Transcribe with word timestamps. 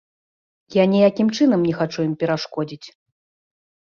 Я 0.75 0.85
ніякім 0.93 1.27
чынам 1.37 1.65
не 1.71 1.75
хачу 1.81 1.99
ім 2.07 2.15
перашкодзіць. 2.23 2.87